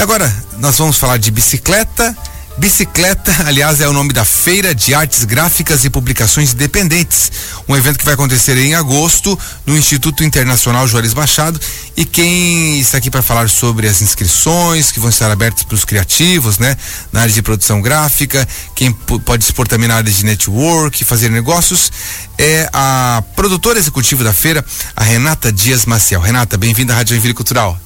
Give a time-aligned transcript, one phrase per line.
[0.00, 2.16] E agora nós vamos falar de bicicleta.
[2.56, 7.30] Bicicleta, aliás, é o nome da Feira de Artes Gráficas e Publicações Independentes,
[7.68, 11.60] um evento que vai acontecer em agosto no Instituto Internacional Juarez Machado.
[11.94, 15.84] E quem está aqui para falar sobre as inscrições que vão estar abertas para os
[15.84, 16.78] criativos, né,
[17.12, 21.92] na área de produção gráfica, quem pode expor também na área de network, fazer negócios,
[22.38, 24.64] é a produtora executiva da feira,
[24.96, 26.22] a Renata Dias Maciel.
[26.22, 27.78] Renata, bem-vinda à Rádio Joinville Cultural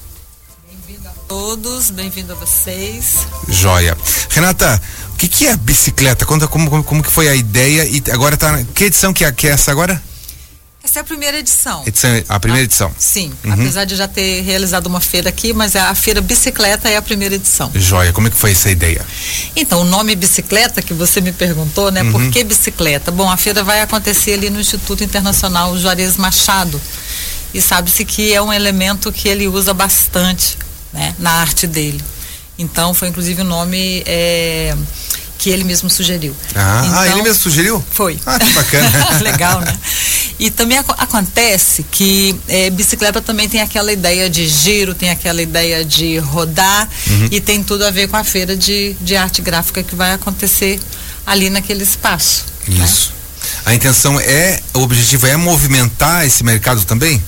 [1.27, 3.27] todos, bem-vindo a vocês.
[3.47, 3.97] Joia.
[4.29, 4.81] Renata,
[5.13, 6.25] o que, que é bicicleta?
[6.25, 8.63] Conta como, como, como, que foi a ideia e agora tá.
[8.73, 10.01] Que edição que é, que é essa agora?
[10.83, 11.83] Essa é a primeira edição.
[11.85, 12.91] edição a primeira ah, edição.
[12.97, 13.53] Sim, uhum.
[13.53, 17.33] apesar de já ter realizado uma feira aqui, mas a feira bicicleta é a primeira
[17.33, 17.71] edição.
[17.73, 19.03] Joia, como é que foi essa ideia?
[19.55, 22.03] Então, o nome bicicleta que você me perguntou, né?
[22.03, 22.11] Uhum.
[22.11, 23.09] Por que bicicleta?
[23.09, 26.79] Bom, a feira vai acontecer ali no Instituto Internacional Juarez Machado.
[27.51, 30.57] E sabe-se que é um elemento que ele usa bastante
[30.95, 32.01] né, na arte dele.
[32.57, 34.75] Então foi inclusive o um nome é,
[35.37, 36.35] que ele mesmo sugeriu.
[36.55, 37.83] Ah, então, ah, ele mesmo sugeriu?
[37.91, 38.17] Foi.
[38.25, 39.19] Ah, que bacana.
[39.21, 39.77] Legal, né?
[40.39, 45.41] E também ac acontece que é, bicicleta também tem aquela ideia de giro, tem aquela
[45.41, 47.27] ideia de rodar uhum.
[47.31, 50.79] e tem tudo a ver com a feira de, de arte gráfica que vai acontecer
[51.25, 52.45] ali naquele espaço.
[52.67, 52.83] Né?
[52.83, 53.09] Isso.
[53.09, 53.15] Né?
[53.65, 57.21] A intenção é, o objetivo é movimentar esse mercado também?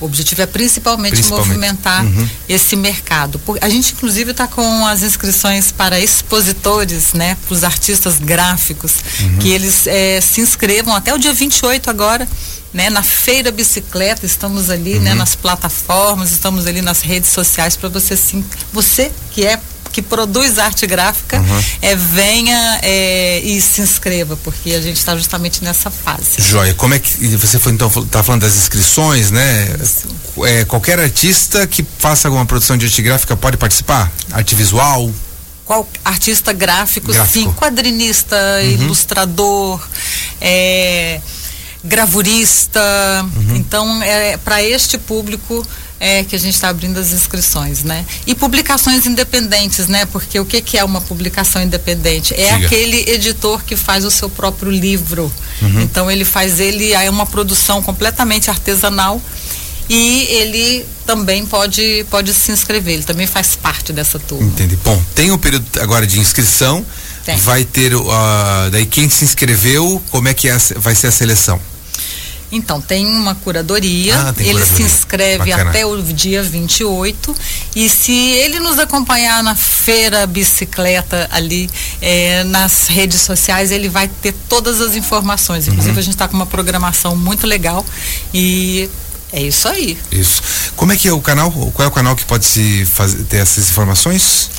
[0.00, 1.48] O objetivo é principalmente, principalmente.
[1.48, 2.28] movimentar uhum.
[2.48, 3.40] esse mercado.
[3.60, 7.36] A gente, inclusive, está com as inscrições para expositores, né?
[7.46, 9.38] Para os artistas gráficos, uhum.
[9.38, 12.28] que eles é, se inscrevam até o dia 28 agora.
[12.70, 15.04] Né, na feira bicicleta, estamos ali, né, uhum.
[15.04, 19.58] né, nas plataformas, estamos ali nas redes sociais para você sim, você que é
[19.98, 21.62] que produz arte gráfica uhum.
[21.82, 26.38] é, venha é, e se inscreva, porque a gente está justamente nessa fase.
[26.38, 29.76] Joia, como é que você foi então tá falando das inscrições, né?
[30.44, 34.12] É, qualquer artista que faça alguma produção de arte gráfica pode participar?
[34.30, 35.12] Arte visual?
[35.64, 37.32] Qual artista gráfico, gráfico.
[37.32, 38.70] sim, quadrinista, uhum.
[38.70, 39.84] ilustrador,
[40.40, 41.20] é,
[41.84, 42.80] gravurista.
[43.36, 43.56] Uhum.
[43.56, 45.66] Então, é para este público
[46.00, 48.04] é que a gente está abrindo as inscrições, né?
[48.26, 50.06] E publicações independentes, né?
[50.06, 52.34] Porque o que, que é uma publicação independente?
[52.34, 52.66] É Diga.
[52.66, 55.32] aquele editor que faz o seu próprio livro.
[55.60, 55.80] Uhum.
[55.80, 59.20] Então ele faz ele é uma produção completamente artesanal
[59.88, 62.94] e ele também pode pode se inscrever.
[62.94, 64.46] Ele também faz parte dessa turma.
[64.46, 64.76] Entendi.
[64.76, 66.84] Bom, tem o período agora de inscrição.
[67.24, 67.36] Tem.
[67.38, 68.08] Vai ter uh,
[68.70, 71.60] daí quem se inscreveu, como é que é, vai ser a seleção?
[72.50, 74.88] Então, tem uma curadoria, ah, tem ele curadoria.
[74.88, 75.70] se inscreve Bacana.
[75.70, 77.34] até o dia 28
[77.76, 81.68] e se ele nos acompanhar na feira bicicleta ali
[82.00, 85.68] é, nas redes sociais, ele vai ter todas as informações.
[85.68, 85.98] Inclusive, uhum.
[85.98, 87.84] a gente está com uma programação muito legal
[88.32, 88.88] e
[89.32, 89.98] é isso aí.
[90.10, 90.42] Isso.
[90.74, 91.50] Como é que é o canal?
[91.50, 94.50] Qual é o canal que pode se fazer, ter essas informações?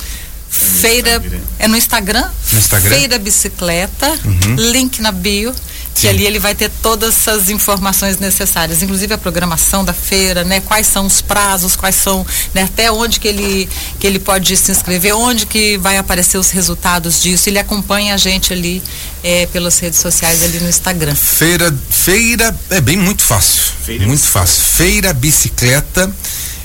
[0.48, 1.22] Feira,
[1.58, 2.90] é no Instagram, no Instagram?
[2.90, 4.56] Feira Bicicleta, uhum.
[4.56, 5.54] link na bio
[5.94, 10.60] que ali ele vai ter todas essas informações necessárias, inclusive a programação da feira, né?
[10.60, 12.62] Quais são os prazos, quais são, né?
[12.62, 13.68] até onde que ele
[13.98, 17.48] que ele pode se inscrever, onde que vai aparecer os resultados disso.
[17.48, 18.82] Ele acompanha a gente ali
[19.22, 21.14] é, pelas redes sociais ali no Instagram.
[21.14, 24.62] Feira, feira é bem muito fácil, feira muito fácil.
[24.62, 26.10] Feira bicicleta.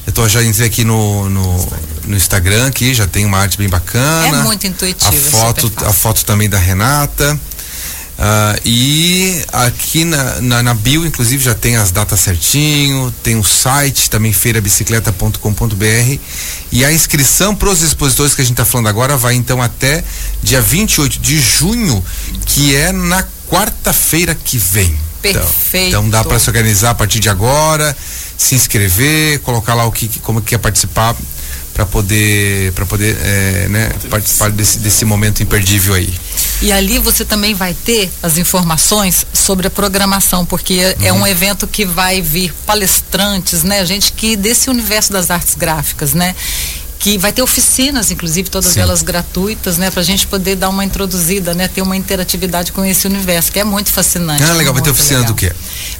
[0.07, 1.69] Eu tô já entrei aqui no, no,
[2.05, 4.39] no, Instagram aqui, já tem uma arte bem bacana.
[4.39, 5.09] É muito intuitivo.
[5.09, 7.39] A foto, a foto também da Renata.
[8.17, 13.43] Uh, e aqui na, na, na, bio, inclusive, já tem as datas certinho, tem o
[13.43, 16.19] site também feirabicicleta.com.br
[16.71, 20.01] e a inscrição para os expositores que a gente está falando agora vai então até
[20.41, 22.03] dia 28 de junho,
[22.45, 24.95] que é na quarta-feira que vem.
[25.21, 25.49] Perfeito.
[25.69, 27.95] Então, então dá para se organizar a partir de agora,
[28.37, 31.15] se inscrever, colocar lá o que como quer participar
[31.75, 36.11] para poder para poder é, né, participar desse, desse momento imperdível aí.
[36.61, 41.05] E ali você também vai ter as informações sobre a programação, porque uhum.
[41.05, 46.13] é um evento que vai vir palestrantes, né, gente que desse universo das artes gráficas,
[46.13, 46.33] né?
[46.99, 48.79] Que vai ter oficinas, inclusive todas Sim.
[48.79, 52.83] elas gratuitas, né, para a gente poder dar uma introduzida, né, ter uma interatividade com
[52.83, 54.43] esse universo que é muito fascinante.
[54.43, 54.73] Ah, legal.
[54.73, 55.33] Vai ter oficina legal.
[55.33, 55.51] do quê?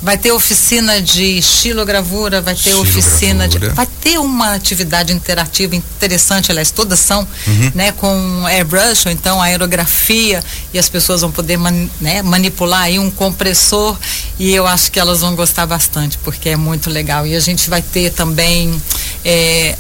[0.02, 6.52] Vai ter oficina de estilogravura, vai ter oficina de, vai ter uma atividade interativa interessante,
[6.52, 7.72] aliás, todas são, uhum.
[7.76, 10.44] né, com airbrush, ou então aerografia
[10.74, 13.98] e as pessoas vão poder man, né, manipular aí um compressor
[14.40, 17.70] e eu acho que elas vão gostar bastante porque é muito legal e a gente
[17.70, 18.82] vai ter também
[19.24, 19.78] é,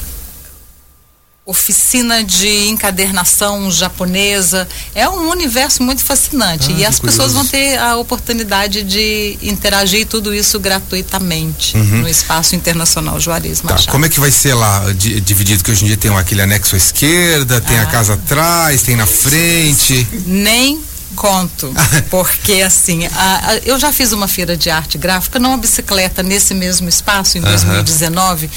[1.45, 4.67] oficina de encadernação japonesa.
[4.95, 6.71] É um universo muito fascinante.
[6.71, 12.01] Ah, e as pessoas vão ter a oportunidade de interagir tudo isso gratuitamente uhum.
[12.01, 13.91] no Espaço Internacional Juarez tá, Machado.
[13.91, 14.83] Como é que vai ser lá
[15.23, 15.63] dividido?
[15.63, 17.83] Que hoje em dia tem aquele anexo à esquerda, tem ah.
[17.83, 20.07] a casa atrás, tem na frente.
[20.25, 20.81] Nem
[21.15, 21.73] conto,
[22.11, 26.53] porque assim, a, a, eu já fiz uma feira de arte gráfica numa bicicleta nesse
[26.53, 27.47] mesmo espaço em uhum.
[27.47, 28.49] 2019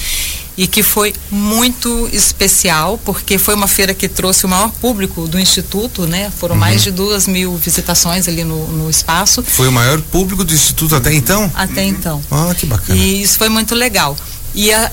[0.58, 5.38] e que foi muito especial, porque foi uma feira que trouxe o maior público do
[5.38, 6.32] Instituto, né?
[6.36, 6.60] Foram uhum.
[6.60, 9.40] mais de duas mil visitações ali no, no espaço.
[9.40, 11.48] Foi o maior público do Instituto até então?
[11.54, 12.20] Até então.
[12.28, 12.98] Ah, que bacana.
[12.98, 14.16] E isso foi muito legal.
[14.52, 14.90] E a,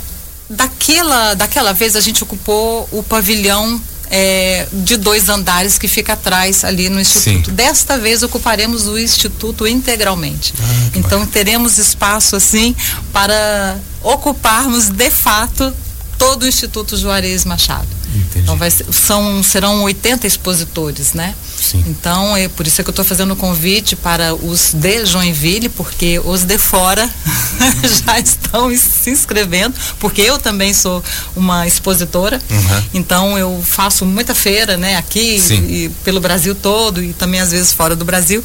[0.48, 6.64] daquela, daquela vez a gente ocupou o pavilhão é, de dois andares que fica atrás
[6.64, 7.50] ali no Instituto.
[7.50, 7.56] Sim.
[7.56, 10.54] Desta vez ocuparemos o Instituto integralmente.
[10.60, 10.64] Ah,
[10.96, 11.28] então bacana.
[11.28, 12.76] teremos espaço assim
[13.12, 15.74] para ocuparmos de fato
[16.18, 17.88] todo o Instituto Juarez Machado.
[18.36, 18.44] Entendi.
[18.44, 21.34] Então vai são, serão 80 expositores, né?
[21.58, 21.84] Sim.
[21.88, 25.70] Então, é por isso é que eu estou fazendo o convite para os de Joinville,
[25.70, 27.10] porque os de fora
[28.06, 31.02] já estão se inscrevendo, porque eu também sou
[31.36, 32.42] uma expositora.
[32.50, 32.84] Uhum.
[32.94, 34.98] Então, eu faço muita feira, né?
[34.98, 38.44] Aqui e pelo Brasil todo e também às vezes fora do Brasil.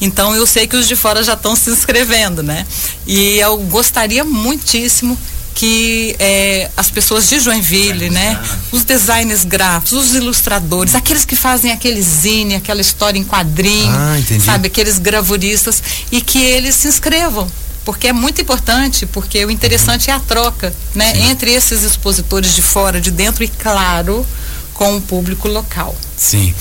[0.00, 2.66] Então, eu sei que os de fora já estão se inscrevendo, né?
[3.06, 5.16] E eu gostaria muitíssimo
[5.56, 8.38] que é, as pessoas de Joinville, né?
[8.70, 14.16] Os designers gráficos, os ilustradores, aqueles que fazem aquele zine, aquela história em quadrinho, ah,
[14.44, 14.66] sabe?
[14.66, 15.82] Aqueles gravuristas
[16.12, 17.50] e que eles se inscrevam
[17.86, 21.30] porque é muito importante, porque o interessante é a troca, né, Sim.
[21.30, 24.26] entre esses expositores de fora, de dentro e claro,
[24.74, 25.96] com o público local.
[26.16, 26.52] Sim.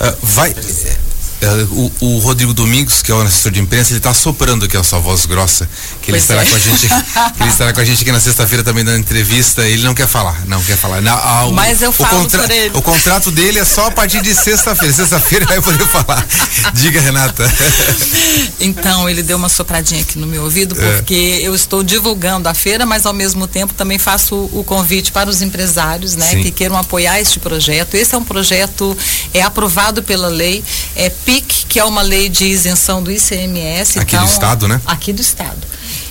[0.00, 0.54] Uh, vai
[1.40, 4.76] é, o, o, Rodrigo Domingos, que é o assessor de imprensa, ele está soprando aqui
[4.76, 5.68] a sua voz grossa,
[6.02, 6.44] que ele estará é.
[6.44, 6.86] com a gente,
[7.40, 9.66] ele estará com a gente aqui na sexta-feira também dando entrevista.
[9.66, 11.00] Ele não quer falar, não quer falar.
[11.52, 12.76] Mas eu falo o, contra, por ele.
[12.76, 14.92] o contrato dele é só a partir de sexta-feira.
[14.92, 16.26] Sexta-feira vai poder falar.
[16.74, 17.50] Diga, Renata.
[18.60, 20.96] Então, ele deu uma sopradinha aqui no meu ouvido, é.
[20.96, 21.46] porque é.
[21.46, 25.42] eu estou divulgando a feira, mas ao mesmo tempo também faço o, convite para os
[25.42, 26.42] empresários, né, Sim.
[26.42, 27.94] que queiram apoiar este projeto.
[27.94, 28.96] Esse é um projeto
[29.32, 30.62] é aprovado pela lei,
[30.94, 34.00] é PIC, que é uma lei de isenção do ICMS.
[34.00, 34.80] Aqui então, do Estado, né?
[34.84, 35.58] Aqui do Estado.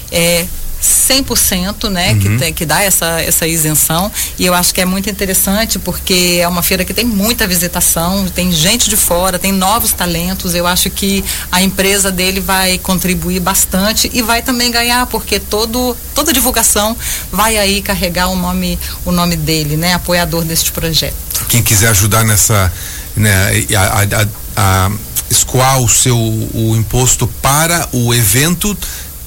[0.10, 0.46] É,
[0.82, 2.20] 100%, né, uhum.
[2.20, 4.10] que, tem, que dá essa, essa isenção.
[4.38, 8.26] E eu acho que é muito interessante porque é uma feira que tem muita visitação,
[8.30, 10.56] tem gente de fora, tem novos talentos.
[10.56, 15.98] Eu acho que a empresa dele vai contribuir bastante e vai também ganhar, porque todo,
[16.16, 16.96] toda divulgação
[17.30, 21.16] vai aí carregar o nome, o nome dele, né, apoiador deste projeto.
[21.50, 22.72] Quem quiser ajudar nessa.
[23.18, 24.92] Né, a, a, a
[25.30, 28.78] escoar o seu o imposto para o evento,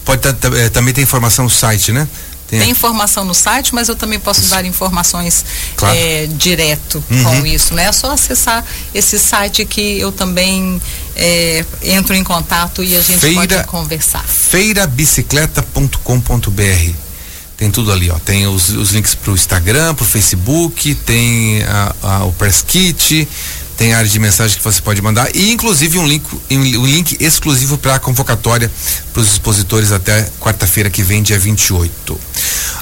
[0.04, 2.08] pode é, também tem informação no site, né?
[2.48, 4.50] Tem, tem informação no site, mas eu também posso isso.
[4.50, 5.42] dar informações
[5.74, 5.96] claro.
[5.96, 7.24] é, direto uhum.
[7.24, 7.84] com isso, né?
[7.84, 8.62] É só acessar
[8.94, 10.78] esse site que eu também
[11.16, 14.22] é, entro em contato e a gente Feira, pode conversar.
[14.22, 17.12] feirabicicleta.com.br
[17.62, 18.18] tem tudo ali, ó.
[18.18, 22.64] Tem os, os links para o Instagram, para o Facebook, tem a, a, o Press
[22.66, 23.28] Kit,
[23.82, 27.76] tem área de mensagem que você pode mandar e inclusive um link, um link exclusivo
[27.76, 28.70] para a convocatória
[29.12, 32.12] para os expositores até quarta-feira que vem, dia 28.
[32.12, 32.20] Uh,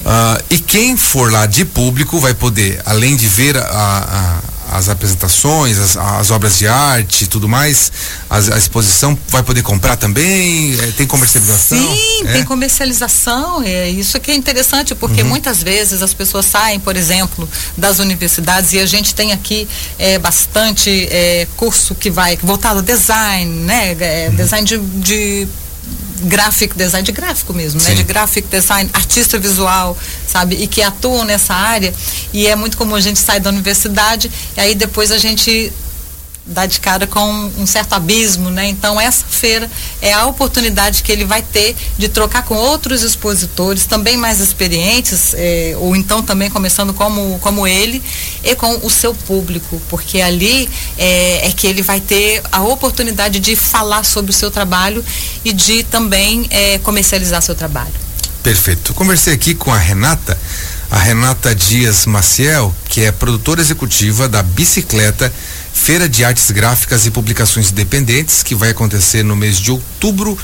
[0.05, 4.89] ah, e quem for lá de público vai poder, além de ver a, a as
[4.89, 7.91] apresentações, as, as, obras de arte e tudo mais,
[8.29, 10.79] as, a exposição vai poder comprar também?
[10.81, 11.79] É, tem comercialização?
[11.79, 12.33] Sim, é?
[12.33, 13.63] tem comercialização.
[13.63, 15.29] É, isso que é interessante, porque uhum.
[15.29, 19.67] muitas vezes as pessoas saem, por exemplo, das universidades e a gente tem aqui
[19.99, 23.97] é, bastante é, curso que vai voltado ao design, né?
[23.99, 24.37] É, uhum.
[24.37, 25.49] Design de, de
[26.23, 27.91] graphic design, de gráfico mesmo, Sim.
[27.91, 27.95] né?
[27.95, 29.97] De graphic design, artista visual,
[30.27, 30.57] sabe?
[30.57, 31.93] E que atuam nessa área.
[32.33, 35.73] E é muito comum a gente sair da universidade e aí depois a gente
[36.51, 38.67] dá de cara com um certo abismo, né?
[38.69, 39.71] Então essa feira
[40.03, 45.33] é a oportunidade que ele vai ter de trocar com outros expositores também mais experientes,
[45.35, 48.03] eh, ou então também começando como como ele
[48.43, 53.39] e com o seu público, porque ali eh, é que ele vai ter a oportunidade
[53.39, 55.05] de falar sobre o seu trabalho
[55.45, 57.95] e de também eh, comercializar seu trabalho.
[58.43, 58.93] Perfeito.
[58.95, 60.37] Conversei aqui com a Renata
[60.91, 65.33] a Renata Dias Maciel, que é produtora executiva da Bicicleta
[65.81, 70.39] Feira de Artes Gráficas e Publicações Independentes, que vai acontecer no mês de outubro,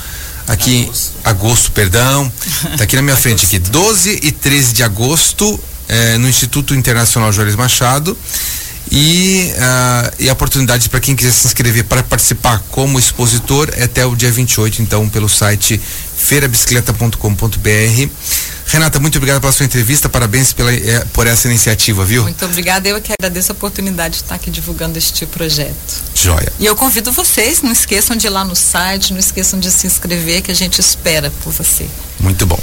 [0.47, 1.13] aqui agosto.
[1.13, 2.31] em agosto, perdão.
[2.75, 7.31] Tá aqui na minha frente aqui, 12 e 13 de agosto, eh, no Instituto Internacional
[7.31, 8.17] Juarez Machado.
[8.91, 13.83] E, uh, e a oportunidade para quem quiser se inscrever para participar como expositor é
[13.83, 15.79] até o dia 28, então, pelo site
[16.17, 18.09] feirabicicleta.com.br.
[18.67, 22.23] Renata, muito obrigado pela sua entrevista, parabéns pela, eh, por essa iniciativa, viu?
[22.23, 26.03] Muito obrigada, eu que agradeço a oportunidade de estar aqui divulgando este projeto.
[26.13, 26.51] Joia.
[26.59, 29.87] E eu convido vocês, não esqueçam de ir lá no site, não esqueçam de se
[29.87, 31.87] inscrever, que a gente espera por você.
[32.19, 32.59] Muito bom.